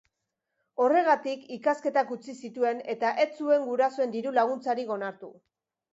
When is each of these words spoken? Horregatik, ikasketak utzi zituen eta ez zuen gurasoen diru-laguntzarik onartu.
Horregatik, 0.85 1.43
ikasketak 1.57 2.15
utzi 2.17 2.35
zituen 2.47 2.81
eta 2.97 3.13
ez 3.27 3.31
zuen 3.43 3.69
gurasoen 3.69 4.15
diru-laguntzarik 4.17 4.95
onartu. 4.97 5.35